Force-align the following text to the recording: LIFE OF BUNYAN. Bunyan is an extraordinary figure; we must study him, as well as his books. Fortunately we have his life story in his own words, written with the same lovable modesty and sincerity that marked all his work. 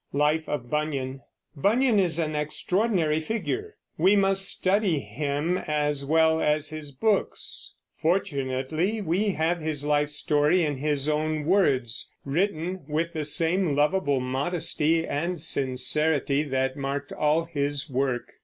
LIFE 0.13 0.49
OF 0.49 0.67
BUNYAN. 0.67 1.21
Bunyan 1.55 1.99
is 1.99 2.17
an 2.17 2.35
extraordinary 2.35 3.19
figure; 3.19 3.75
we 3.99 4.15
must 4.15 4.49
study 4.49 4.97
him, 4.99 5.59
as 5.59 6.03
well 6.03 6.41
as 6.41 6.69
his 6.69 6.91
books. 6.91 7.75
Fortunately 8.01 8.99
we 8.99 9.25
have 9.29 9.59
his 9.61 9.85
life 9.85 10.09
story 10.09 10.63
in 10.65 10.77
his 10.77 11.07
own 11.07 11.45
words, 11.45 12.09
written 12.25 12.83
with 12.87 13.13
the 13.13 13.25
same 13.25 13.75
lovable 13.75 14.19
modesty 14.19 15.05
and 15.05 15.39
sincerity 15.39 16.41
that 16.41 16.75
marked 16.75 17.13
all 17.13 17.43
his 17.45 17.87
work. 17.87 18.31